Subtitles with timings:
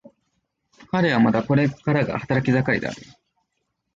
[0.89, 3.03] 彼はまだこれからが働き盛りである。